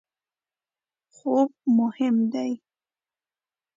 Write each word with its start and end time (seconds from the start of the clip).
خوب 1.15 1.51
مهم 1.77 2.17
دی 2.33 2.51